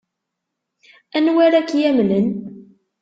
Anwa 1.17 1.39
ara 1.45 1.67
k-yamnen? 1.67 2.27